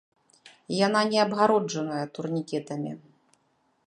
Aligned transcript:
Яна 0.85 1.01
не 1.11 1.19
абгароджаная 1.25 2.01
турнікетамі. 2.15 2.91